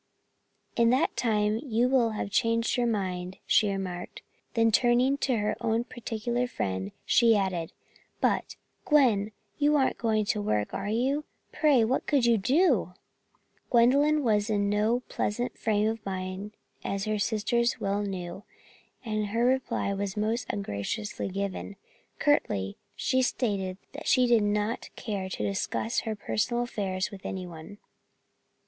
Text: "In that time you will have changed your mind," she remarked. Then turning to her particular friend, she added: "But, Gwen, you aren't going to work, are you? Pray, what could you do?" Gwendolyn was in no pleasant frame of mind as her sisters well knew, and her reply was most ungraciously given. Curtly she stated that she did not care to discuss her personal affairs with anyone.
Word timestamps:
"In 0.75 0.89
that 0.89 1.15
time 1.15 1.59
you 1.63 1.87
will 1.87 2.13
have 2.17 2.31
changed 2.31 2.75
your 2.75 2.87
mind," 2.87 3.37
she 3.45 3.69
remarked. 3.69 4.23
Then 4.55 4.71
turning 4.71 5.15
to 5.19 5.37
her 5.37 5.55
particular 5.87 6.47
friend, 6.47 6.91
she 7.05 7.37
added: 7.37 7.71
"But, 8.19 8.55
Gwen, 8.83 9.31
you 9.59 9.75
aren't 9.75 9.99
going 9.99 10.25
to 10.25 10.41
work, 10.41 10.73
are 10.73 10.89
you? 10.89 11.25
Pray, 11.51 11.83
what 11.83 12.07
could 12.07 12.25
you 12.25 12.39
do?" 12.39 12.95
Gwendolyn 13.69 14.23
was 14.23 14.49
in 14.49 14.71
no 14.71 15.01
pleasant 15.01 15.55
frame 15.55 15.87
of 15.87 16.03
mind 16.03 16.57
as 16.83 17.05
her 17.05 17.19
sisters 17.19 17.79
well 17.79 18.01
knew, 18.01 18.43
and 19.05 19.27
her 19.27 19.45
reply 19.45 19.93
was 19.93 20.17
most 20.17 20.47
ungraciously 20.49 21.27
given. 21.29 21.75
Curtly 22.17 22.75
she 22.95 23.21
stated 23.21 23.77
that 23.91 24.07
she 24.07 24.25
did 24.25 24.41
not 24.41 24.89
care 24.95 25.29
to 25.29 25.43
discuss 25.45 25.99
her 25.99 26.15
personal 26.15 26.63
affairs 26.63 27.11
with 27.11 27.23
anyone. 27.23 27.77